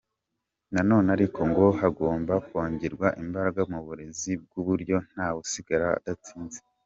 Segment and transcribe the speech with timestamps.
[0.73, 6.59] Na none ariko, ngo hagomba kongerwa imbararaga mu burezi ku buryo nta wusigara adatsinze.